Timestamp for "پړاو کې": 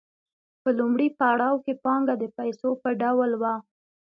1.19-1.73